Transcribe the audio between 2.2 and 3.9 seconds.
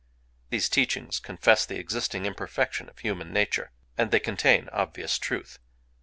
imperfection of human nature;